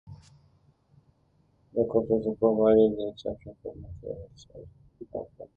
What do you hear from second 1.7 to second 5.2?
The court also provided for an exception for materials of artistic